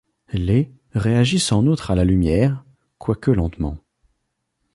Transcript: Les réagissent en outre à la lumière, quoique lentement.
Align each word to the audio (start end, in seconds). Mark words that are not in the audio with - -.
Les 0.33 0.73
réagissent 0.95 1.51
en 1.51 1.67
outre 1.67 1.91
à 1.91 1.95
la 1.95 2.05
lumière, 2.05 2.65
quoique 2.97 3.29
lentement. 3.29 3.77